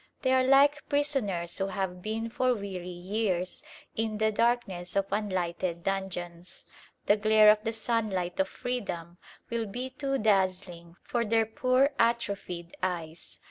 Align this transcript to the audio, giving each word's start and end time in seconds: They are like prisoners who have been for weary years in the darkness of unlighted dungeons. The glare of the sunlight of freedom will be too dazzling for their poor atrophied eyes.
They 0.23 0.33
are 0.33 0.41
like 0.43 0.89
prisoners 0.89 1.59
who 1.59 1.67
have 1.67 2.01
been 2.01 2.31
for 2.31 2.55
weary 2.55 2.89
years 2.89 3.61
in 3.95 4.17
the 4.17 4.31
darkness 4.31 4.95
of 4.95 5.05
unlighted 5.11 5.83
dungeons. 5.83 6.65
The 7.05 7.15
glare 7.17 7.51
of 7.51 7.63
the 7.63 7.71
sunlight 7.71 8.39
of 8.39 8.47
freedom 8.47 9.19
will 9.51 9.67
be 9.67 9.91
too 9.91 10.17
dazzling 10.17 10.95
for 11.03 11.23
their 11.23 11.45
poor 11.45 11.91
atrophied 11.99 12.75
eyes. 12.81 13.37